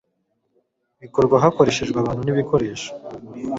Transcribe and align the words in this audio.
bikorwa 1.03 1.35
hakoreshejwe 1.43 1.97
abantu 1.99 2.21
n 2.23 2.29
ibikoresho 2.33 2.89